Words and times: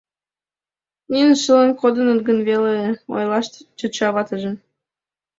Нине 1.11 1.33
шылын 1.43 1.71
кодыныт 1.81 2.19
гын 2.27 2.39
веле!— 2.49 2.75
ойлаш 3.15 3.47
тӧча 3.77 4.09
ватыже. 4.15 4.51